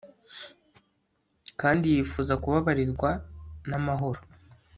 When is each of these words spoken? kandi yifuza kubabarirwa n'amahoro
kandi 1.59 1.85
yifuza 1.95 2.33
kubabarirwa 2.43 3.09
n'amahoro 3.69 4.21